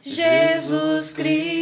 [0.04, 1.53] Jesus Cristo,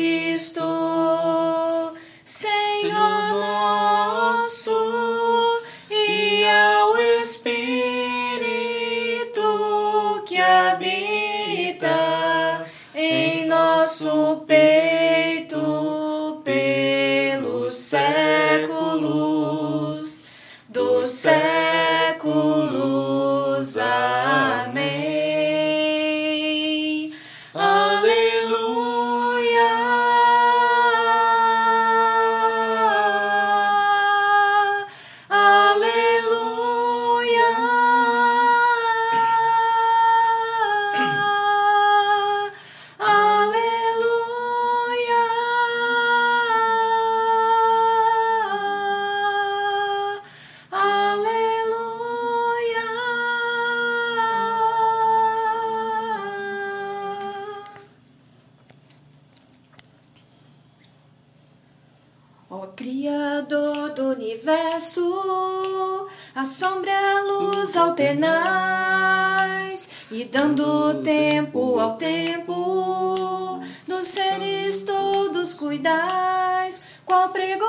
[62.76, 74.06] Criador do universo, a sombra e a luz alternais, e dando tempo ao tempo, dos
[74.06, 77.62] seres todos cuidais, qual pregoeiro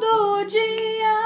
[0.00, 1.18] do dia,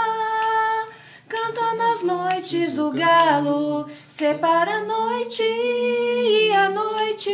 [1.29, 7.31] canta nas noites o galo, separa a noite e a noite,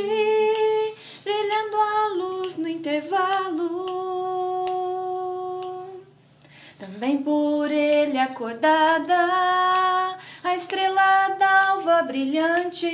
[1.22, 4.05] brilhando a luz no intervalo
[6.96, 9.14] também por ele acordada,
[10.42, 12.86] a estrela d'alva brilhante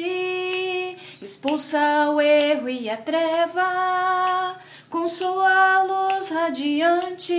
[1.22, 4.58] expulsa o erro e a treva
[4.90, 7.32] com sua luz radiante.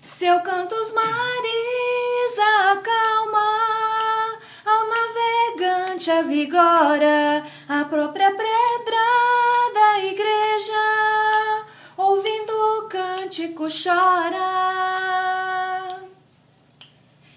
[0.00, 2.38] Seu canto os mares
[2.70, 8.55] acalma, ao navegante avigora a própria pedra
[13.66, 14.46] cântico chora.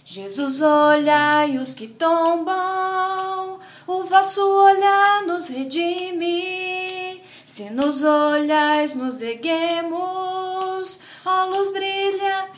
[0.06, 7.22] Jesus, olhai os que tombam, o vosso olhar nos redime.
[7.46, 12.50] Se nos olhais, nos erguemos, ó luz brilha,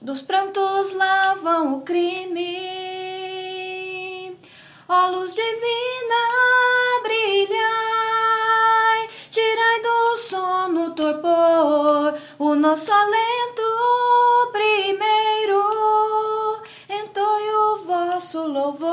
[0.00, 2.74] dos prantos lavam o crime.
[4.88, 6.22] Ó luz divina,
[7.02, 7.73] brilhai,
[12.46, 13.62] o nosso alento
[14.52, 15.62] primeiro,
[16.90, 18.90] entoie o vosso louvor.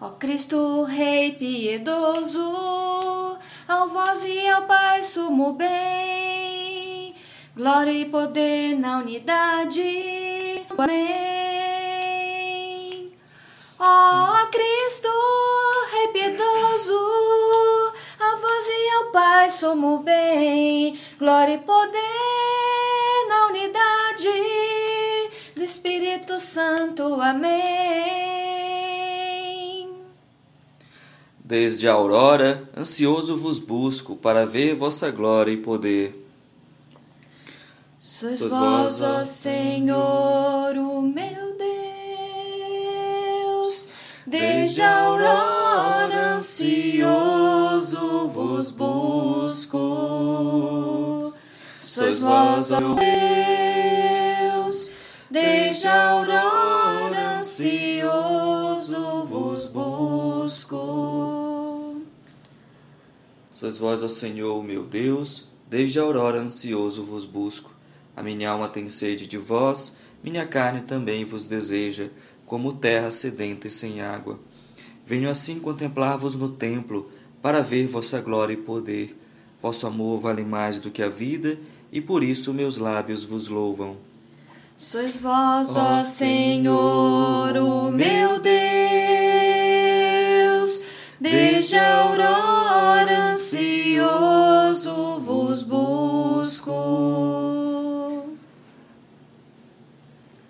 [0.00, 3.36] Ó Cristo Rei piedoso,
[3.66, 7.16] ao vós e ao Pai sumo bem,
[7.56, 10.64] glória e poder na unidade.
[10.78, 11.02] Amém.
[13.80, 14.67] Ó Cristo
[19.12, 21.98] Pai somos bem, glória e poder
[23.28, 24.28] na unidade
[25.56, 27.14] do Espírito Santo.
[27.20, 27.48] Amém.
[31.38, 36.26] Desde a aurora, ansioso vos busco para ver vossa glória e poder.
[37.98, 41.56] Sois vós, ó Senhor, o meu
[43.56, 43.86] Deus,
[44.26, 45.57] desde a aurora
[46.36, 49.78] ansioso vos busco.
[51.80, 52.80] Sois vós, ó
[54.54, 54.90] Deus,
[55.30, 60.78] desde a aurora ansioso vos busco.
[63.52, 67.74] Sois vós, ó Senhor, meu Deus, desde a aurora ansioso vos busco.
[68.16, 72.08] A minha alma tem sede de vós, minha carne também vos deseja,
[72.46, 74.38] como terra sedenta e sem água.
[75.08, 77.10] Venho assim contemplar-vos no templo,
[77.40, 79.16] para ver vossa glória e poder.
[79.62, 81.58] Vosso amor vale mais do que a vida,
[81.90, 83.96] e por isso meus lábios vos louvam.
[84.76, 88.52] Sois vós, ó Senhor, o meu Deus,
[91.18, 96.74] desde a aurora ansioso vos busco.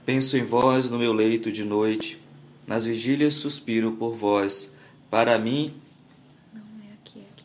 [0.05, 2.21] Penso em vós no meu leito de noite,
[2.69, 4.75] nas vigílias suspiro por vós.
[5.11, 5.73] Para mim,
[6.53, 7.45] Não é aqui, é aqui.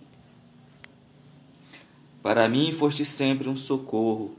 [2.21, 4.35] para mim foste sempre um socorro.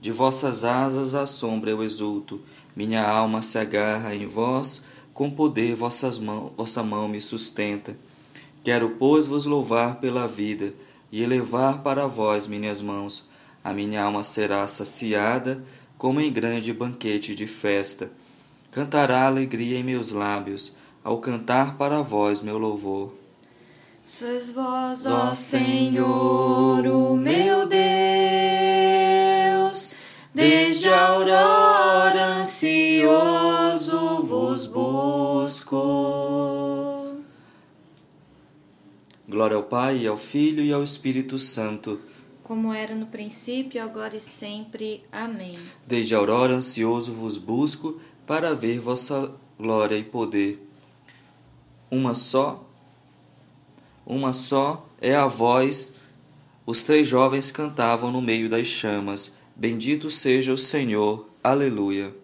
[0.00, 2.40] De vossas asas à sombra eu exulto.
[2.74, 7.96] Minha alma se agarra em vós, com poder vossas mão, vossa mão me sustenta.
[8.64, 10.72] Quero, pois, vos louvar pela vida
[11.12, 13.28] e elevar para vós minhas mãos.
[13.62, 15.62] A minha alma será saciada,
[15.98, 18.10] como em grande banquete de festa.
[18.74, 20.74] Cantará alegria em meus lábios,
[21.04, 23.14] ao cantar para vós meu louvor.
[24.04, 27.84] Sois vós, Ó Senhor, o meu Deus,
[30.34, 35.78] desde a aurora ansioso vos busco.
[39.28, 42.00] Glória ao Pai, e ao Filho e ao Espírito Santo,
[42.42, 45.04] Como era no princípio, agora e sempre.
[45.12, 45.56] Amém.
[45.86, 50.66] desde a aurora ansioso vos busco, para ver vossa glória e poder.
[51.90, 52.64] Uma só,
[54.06, 55.94] uma só é a voz.
[56.66, 59.36] Os três jovens cantavam no meio das chamas.
[59.54, 61.28] Bendito seja o Senhor.
[61.42, 62.23] Aleluia.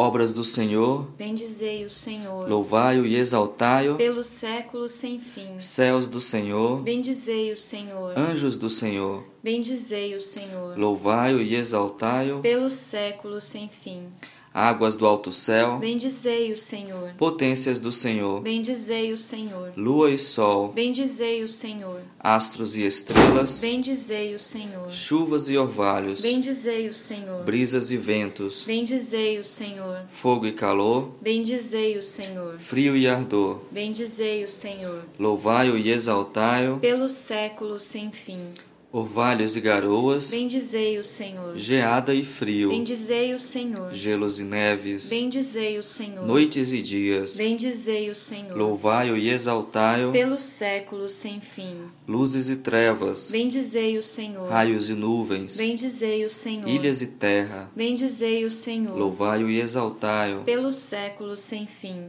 [0.00, 3.96] Obras do Senhor, Bendizei o Senhor, louvai-o e exaltai-o.
[3.96, 5.58] pelos séculos sem fim.
[5.58, 12.40] Céus do Senhor, Bendizei o Senhor, anjos do Senhor, bendizei o Senhor, louvai-o e exaltai-o.
[12.40, 14.08] pelos séculos sem fim.
[14.52, 20.18] Águas do alto céu, Bendizei o Senhor, potências do Senhor, bendizei o Senhor, lua e
[20.18, 26.92] sol, bendizei o Senhor, astros e estrelas, bendizei o Senhor, chuvas e orvalhos, bendizei o
[26.92, 33.06] Senhor, brisas e ventos, bendizei o Senhor, fogo e calor, bendizei o Senhor, frio e
[33.06, 33.60] ardor.
[33.70, 38.48] bendizei o Senhor, Louvai-o e exaltai-o, pelos séculos sem fim.
[38.92, 45.08] Orvalhos e garoas, Bendizei o Senhor, geada e frio, bendizei o Senhor, gelos e neves,
[45.08, 47.36] bendizei o Senhor, noites e dias.
[47.36, 51.76] bendizei o Senhor, Louvai-o e exaltai-o, pelos séculos sem fim.
[52.06, 57.70] luzes e trevas, Bendizei o Senhor, raios e nuvens, bendizei o Senhor, ilhas e terra.
[57.76, 62.06] bendizei o Senhor, Louvai-o e exaltai-o, pelos séculos sem fim.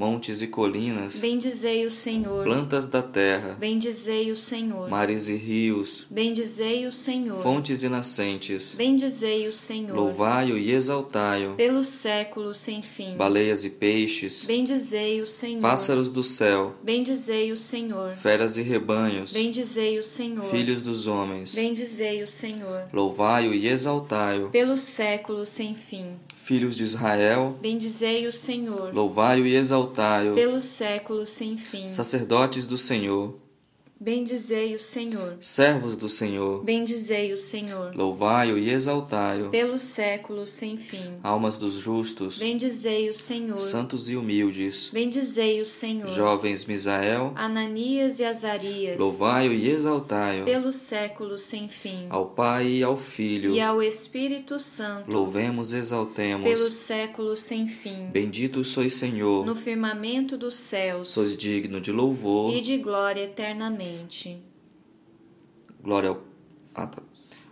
[0.00, 6.06] Montes e colinas, Bendizei o Senhor, plantas da terra, bendizei o Senhor, mares e rios,
[6.10, 8.74] bendizei o Senhor, fontes e nascentes.
[8.74, 13.14] bendizei o Senhor, Louvai-o e exaltai-o, pelos séculos sem fim.
[13.14, 19.34] baleias e peixes, Bendizei o Senhor, pássaros do céu, bendizei o Senhor, feras e rebanhos,
[19.34, 21.54] bendizei o Senhor, filhos dos homens.
[21.54, 26.18] bendizei o Senhor, Louvai-o e exaltai-o, pelos séculos sem fim.
[26.50, 27.56] Filhos de Israel.
[27.60, 31.86] Bendizei o Senhor, Louvai-o e exaltai-o, pelos séculos sem fim.
[31.86, 33.36] sacerdotes do Senhor,
[34.02, 36.64] Bendizei o Senhor, servos do Senhor.
[36.64, 41.18] bendizei o Senhor, Louvai-o e exaltai-o, pelos séculos sem fim.
[41.22, 47.34] almas dos justos, Bendizei o Senhor, santos e humildes, bendizei o Senhor, jovens Misael.
[47.36, 52.06] Ananias e Azarias, Louvai-o e exaltai-o, pelos séculos sem fim.
[52.08, 53.52] ao Pai e ao Filho.
[53.52, 56.48] E ao Espírito Santo, Louvemos e exaltemos.
[56.48, 58.06] pelos séculos sem fim.
[58.10, 59.44] Bendito sois, Senhor.
[59.44, 62.54] No firmamento dos céus, Sois digno de louvor.
[62.56, 63.89] e de glória eternamente.
[65.82, 66.22] Glória ao.
[66.74, 67.02] Ah, tá.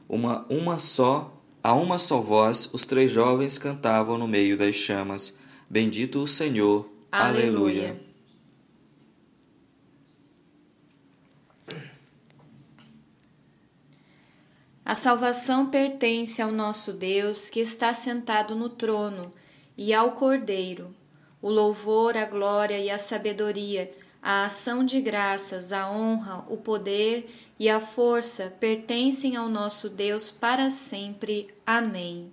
[0.09, 5.39] Uma, uma só, a uma só voz, os três jovens cantavam no meio das chamas.
[5.69, 6.91] Bendito o Senhor.
[7.13, 8.09] Aleluia.
[14.89, 19.31] A salvação pertence ao nosso Deus que está sentado no trono
[19.77, 20.95] e ao Cordeiro.
[21.43, 23.93] O louvor, a glória e a sabedoria,
[24.23, 30.31] a ação de graças, a honra, o poder e a força pertencem ao nosso Deus
[30.31, 31.47] para sempre.
[31.67, 32.33] Amém.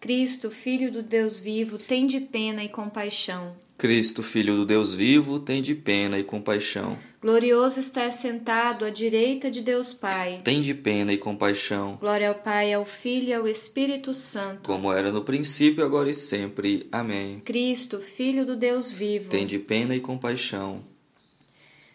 [0.00, 3.54] Cristo, Filho do Deus vivo, tem de pena e compaixão.
[3.76, 6.98] Cristo, Filho do Deus vivo, tem de pena e compaixão.
[7.20, 10.40] Glorioso está sentado à direita de Deus Pai.
[10.42, 11.96] Tem de pena e compaixão.
[12.00, 14.62] Glória ao Pai, ao Filho e ao Espírito Santo.
[14.62, 16.88] Como era no princípio, agora e sempre.
[16.90, 17.40] Amém.
[17.40, 19.30] Cristo, Filho do Deus vivo.
[19.30, 20.82] Tem de pena e compaixão.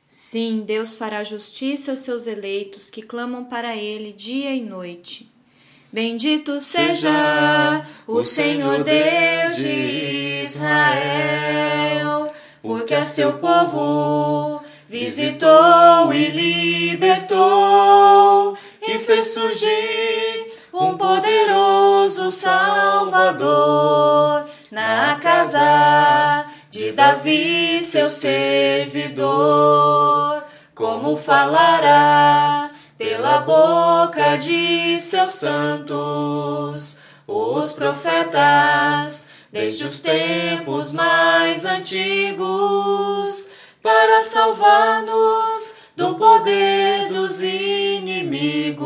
[0.07, 5.31] Sim, Deus fará justiça aos seus eleitos que clamam para Ele dia e noite.
[5.91, 12.31] Bendito seja o Senhor Deus de Israel,
[12.61, 16.29] porque a seu povo visitou e
[16.91, 23.35] libertou e fez surgir um poderoso Salvador
[24.69, 26.44] na casa
[26.75, 29.23] de Davi, seu servidor.
[30.73, 43.47] Como falará pela boca de seus santos, os profetas, desde os tempos mais antigos,
[43.81, 48.79] para salvar-nos do poder dos inimigos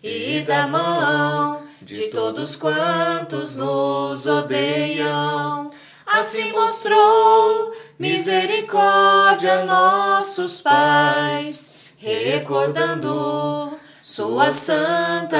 [0.00, 5.73] e da mão de todos quantos nos odeiam.
[6.16, 15.36] Assim mostrou misericórdia a nossos pais, recordando sua santa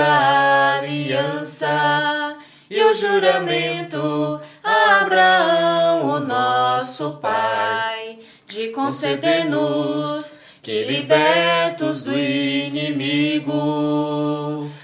[0.81, 2.37] aliança
[2.69, 13.53] e o juramento a Abraão, o nosso pai, de conceder-nos que libertos do inimigo,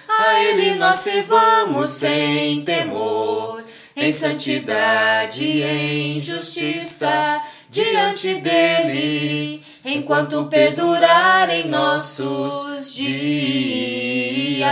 [0.09, 3.50] a ele nós servamos sem temor,
[4.00, 14.71] em santidade e em justiça diante dele, enquanto perdurarem nossos dias.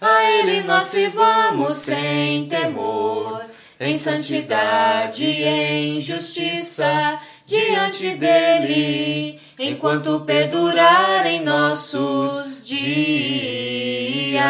[0.00, 3.46] A ele nós servamos sem temor,
[3.78, 14.42] em santidade e em justiça diante dele, enquanto perdurarem nossos dias.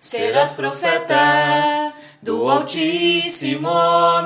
[0.00, 1.83] Serás profeta
[2.24, 3.68] do Altíssimo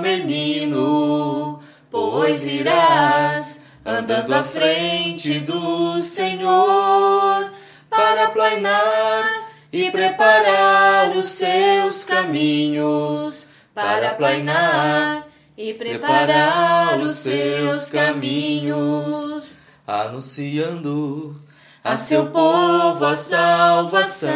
[0.01, 1.59] menino,
[1.91, 7.51] pois irás andando à frente do Senhor
[7.91, 15.27] para planear e preparar os seus caminhos, para planear
[15.57, 21.43] e preparar os seus caminhos, anunciando
[21.83, 24.29] a seu povo a salvação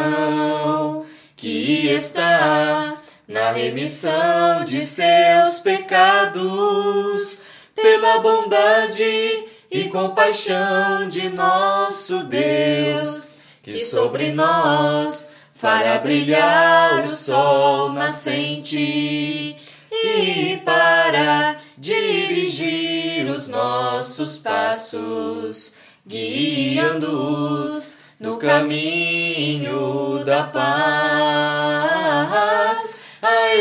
[1.37, 7.41] que está na remissão de seus pecados,
[7.75, 19.55] pela bondade e compaixão de nosso Deus, que sobre nós fará brilhar o sol nascente
[19.91, 25.75] e para dirigir os nossos passos,
[26.05, 31.12] guiando-os no caminho da paz.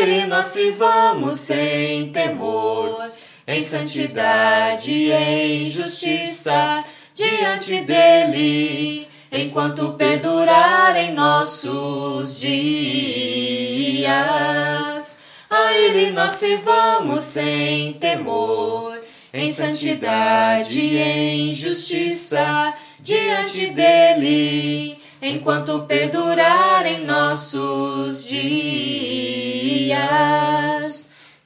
[0.03, 3.09] A Ele nós servamos sem temor,
[3.47, 6.83] em santidade e em justiça,
[7.15, 14.09] diante dele, enquanto perdurarem nossos dias.
[15.49, 18.99] A Ele nós servamos sem temor,
[19.33, 29.42] em santidade e em justiça, diante dele, enquanto perdurarem nossos dias.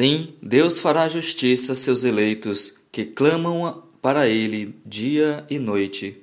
[0.00, 6.16] Sim, Deus fará justiça a seus eleitos que clamam para Ele dia e noite.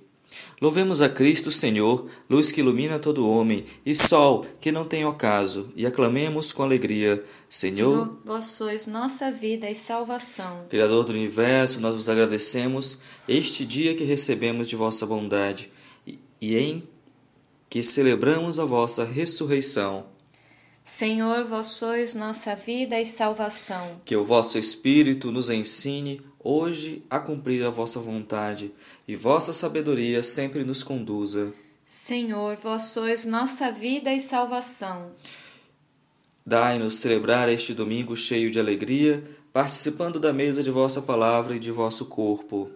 [0.60, 5.72] Louvemos a Cristo Senhor, luz que ilumina todo homem, e sol que não tem ocaso,
[5.76, 7.76] e aclamemos com alegria, Senhor.
[7.76, 10.66] Senhor, vós sois nossa vida e salvação.
[10.70, 15.70] Criador do universo, nós vos agradecemos este dia que recebemos de vossa bondade
[16.42, 16.82] e em
[17.70, 20.17] que celebramos a vossa ressurreição.
[20.88, 24.00] Senhor, vós sois nossa vida e salvação.
[24.06, 28.72] Que o vosso Espírito nos ensine hoje a cumprir a vossa vontade
[29.06, 31.54] e vossa sabedoria sempre nos conduza.
[31.86, 35.12] Senhor, vós sois nossa vida e salvação.
[36.46, 41.70] Dai-nos celebrar este domingo cheio de alegria, participando da mesa de vossa palavra e de
[41.70, 42.72] vosso corpo.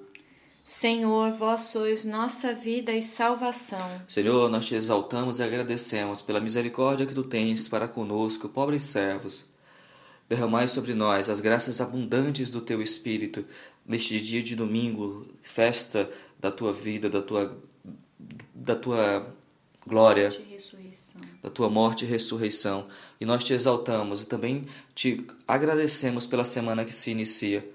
[0.63, 4.01] Senhor, vós sois nossa vida e salvação.
[4.07, 9.49] Senhor, nós te exaltamos e agradecemos pela misericórdia que tu tens para conosco, pobres servos.
[10.29, 13.43] Derramai sobre nós as graças abundantes do teu Espírito,
[13.85, 17.57] neste dia de domingo, festa da tua vida, da tua,
[18.53, 19.27] da tua
[19.85, 20.29] glória,
[21.41, 22.87] da tua morte e ressurreição.
[23.19, 24.65] E nós te exaltamos e também
[24.95, 27.67] te agradecemos pela semana que se inicia.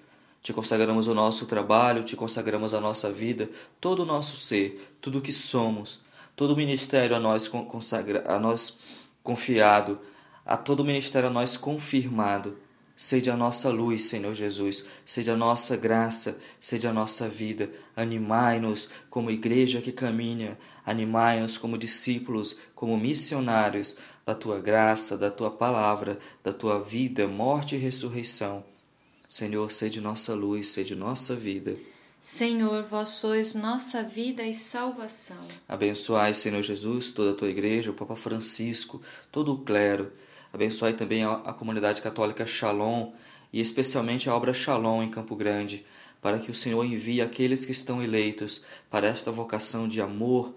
[0.46, 3.50] Te consagramos o nosso trabalho, te consagramos a nossa vida,
[3.80, 5.98] todo o nosso ser, tudo o que somos,
[6.36, 8.78] todo o ministério a nós consagra, a nós
[9.24, 9.98] confiado
[10.44, 12.56] a todo o ministério a nós confirmado.
[12.94, 17.68] Seja a nossa luz, Senhor Jesus, seja a nossa graça, seja a nossa vida.
[17.96, 25.50] Animai-nos como igreja que caminha, animai-nos como discípulos, como missionários da tua graça, da tua
[25.50, 28.75] palavra, da tua vida, morte e ressurreição.
[29.28, 31.76] Senhor, seja nossa luz, seja nossa vida.
[32.20, 35.46] Senhor, vós sois nossa vida e salvação.
[35.68, 40.12] Abençoai, Senhor Jesus, toda a tua igreja, o Papa Francisco, todo o clero.
[40.52, 43.12] Abençoai também a, a comunidade católica Shalom
[43.52, 45.84] e especialmente a obra Shalom em Campo Grande,
[46.20, 50.52] para que o Senhor envie aqueles que estão eleitos para esta vocação de amor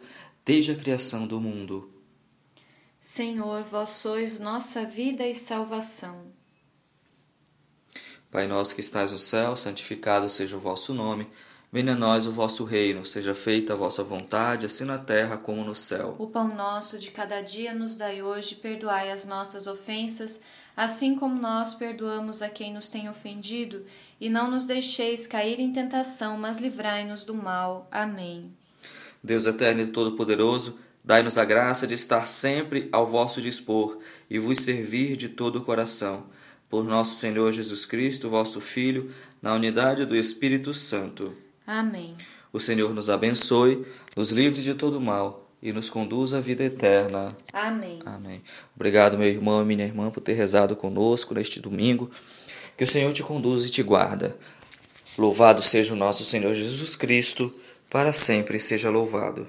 [0.45, 1.91] desde a criação do mundo.
[2.99, 6.38] Senhor, vós sois nossa vida e salvação.
[8.31, 11.27] Pai nosso que estais no céu, santificado seja o vosso nome.
[11.71, 15.63] Venha a nós o vosso reino, seja feita a vossa vontade, assim na terra como
[15.63, 16.15] no céu.
[16.19, 20.41] O pão nosso de cada dia nos dai hoje, perdoai as nossas ofensas,
[20.77, 23.83] assim como nós perdoamos a quem nos tem ofendido,
[24.21, 27.87] e não nos deixeis cair em tentação, mas livrai-nos do mal.
[27.91, 28.53] Amém.
[29.23, 33.97] Deus eterno e todo-poderoso, dai-nos a graça de estar sempre ao vosso dispor
[34.29, 36.27] e vos servir de todo o coração.
[36.69, 39.11] Por nosso Senhor Jesus Cristo, vosso Filho,
[39.41, 41.33] na unidade do Espírito Santo.
[41.65, 42.15] Amém.
[42.53, 43.85] O Senhor nos abençoe,
[44.15, 47.35] nos livre de todo mal e nos conduz à vida eterna.
[47.51, 47.99] Amém.
[48.05, 48.41] Amém.
[48.75, 52.09] Obrigado, meu irmão e minha irmã, por ter rezado conosco neste domingo.
[52.77, 54.37] Que o Senhor te conduza e te guarda.
[55.17, 57.53] Louvado seja o nosso Senhor Jesus Cristo,
[57.89, 59.45] para sempre seja louvado.